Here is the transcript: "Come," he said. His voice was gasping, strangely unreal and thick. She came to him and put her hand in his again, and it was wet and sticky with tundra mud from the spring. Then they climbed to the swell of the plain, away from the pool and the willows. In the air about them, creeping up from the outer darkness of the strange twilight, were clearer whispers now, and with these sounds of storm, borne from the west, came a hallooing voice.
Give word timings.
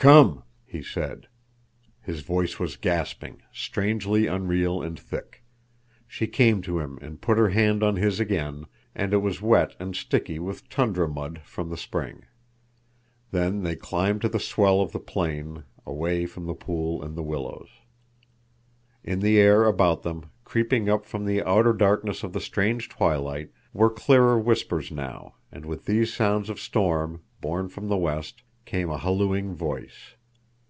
"Come," 0.00 0.44
he 0.64 0.80
said. 0.82 1.26
His 2.00 2.22
voice 2.22 2.58
was 2.58 2.78
gasping, 2.78 3.42
strangely 3.52 4.26
unreal 4.26 4.80
and 4.80 4.98
thick. 4.98 5.44
She 6.06 6.26
came 6.26 6.62
to 6.62 6.78
him 6.78 6.98
and 7.02 7.20
put 7.20 7.36
her 7.36 7.50
hand 7.50 7.82
in 7.82 7.96
his 7.96 8.18
again, 8.18 8.64
and 8.94 9.12
it 9.12 9.18
was 9.18 9.42
wet 9.42 9.76
and 9.78 9.94
sticky 9.94 10.38
with 10.38 10.70
tundra 10.70 11.06
mud 11.06 11.42
from 11.44 11.68
the 11.68 11.76
spring. 11.76 12.22
Then 13.30 13.62
they 13.62 13.76
climbed 13.76 14.22
to 14.22 14.30
the 14.30 14.40
swell 14.40 14.80
of 14.80 14.92
the 14.92 15.00
plain, 15.00 15.64
away 15.84 16.24
from 16.24 16.46
the 16.46 16.54
pool 16.54 17.02
and 17.02 17.14
the 17.14 17.22
willows. 17.22 17.68
In 19.04 19.20
the 19.20 19.36
air 19.38 19.64
about 19.66 20.00
them, 20.00 20.30
creeping 20.44 20.88
up 20.88 21.04
from 21.04 21.26
the 21.26 21.44
outer 21.44 21.74
darkness 21.74 22.22
of 22.22 22.32
the 22.32 22.40
strange 22.40 22.88
twilight, 22.88 23.50
were 23.74 23.90
clearer 23.90 24.38
whispers 24.38 24.90
now, 24.90 25.34
and 25.52 25.66
with 25.66 25.84
these 25.84 26.10
sounds 26.10 26.48
of 26.48 26.58
storm, 26.58 27.20
borne 27.42 27.68
from 27.68 27.88
the 27.88 27.98
west, 27.98 28.42
came 28.66 28.90
a 28.90 28.98
hallooing 28.98 29.52
voice. 29.52 30.14